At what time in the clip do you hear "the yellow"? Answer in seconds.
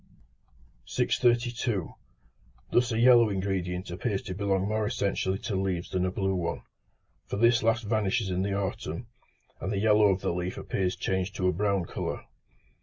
9.71-10.07